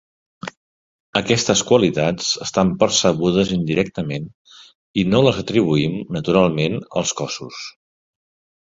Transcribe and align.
Aquestes 1.19 1.61
qualitats 1.71 2.31
estan 2.47 2.73
percebudes 2.85 3.53
indirectament 3.59 4.27
i 5.03 5.07
no 5.13 5.23
les 5.29 5.45
atribuïm 5.45 6.03
naturalment 6.19 6.83
als 7.03 7.19
cossos. 7.23 7.63